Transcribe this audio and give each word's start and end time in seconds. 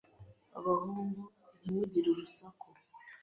Abahungu, 0.57 1.21
ntimugire 1.57 2.07
urusaku. 2.09 2.67